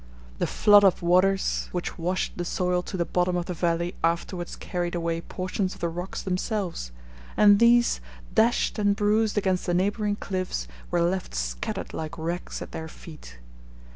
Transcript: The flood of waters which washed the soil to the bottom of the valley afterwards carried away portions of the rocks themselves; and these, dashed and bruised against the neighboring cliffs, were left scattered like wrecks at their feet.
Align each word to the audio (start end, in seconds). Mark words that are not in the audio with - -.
The 0.39 0.47
flood 0.47 0.83
of 0.83 1.03
waters 1.03 1.69
which 1.71 1.99
washed 1.99 2.35
the 2.35 2.43
soil 2.43 2.81
to 2.81 2.97
the 2.97 3.05
bottom 3.05 3.35
of 3.37 3.45
the 3.45 3.53
valley 3.53 3.93
afterwards 4.03 4.55
carried 4.55 4.95
away 4.95 5.21
portions 5.21 5.75
of 5.75 5.79
the 5.79 5.89
rocks 5.89 6.23
themselves; 6.23 6.91
and 7.37 7.59
these, 7.59 8.01
dashed 8.33 8.79
and 8.79 8.95
bruised 8.95 9.37
against 9.37 9.67
the 9.67 9.75
neighboring 9.75 10.15
cliffs, 10.15 10.67
were 10.89 11.01
left 11.03 11.35
scattered 11.35 11.93
like 11.93 12.17
wrecks 12.17 12.63
at 12.63 12.71
their 12.71 12.87
feet. 12.87 13.37